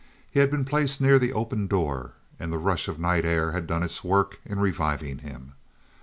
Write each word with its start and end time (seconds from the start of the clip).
He 0.31 0.39
had 0.39 0.49
been 0.49 0.65
placed 0.65 0.99
near 0.99 1.19
the 1.19 1.31
open 1.31 1.67
door, 1.67 2.13
and 2.39 2.51
the 2.51 2.57
rush 2.57 2.87
of 2.87 2.97
night 2.99 3.23
air 3.23 3.51
had 3.51 3.67
done 3.67 3.83
its 3.83 4.03
work 4.03 4.39
in 4.43 4.57
reviving 4.57 5.19
him. 5.19 5.53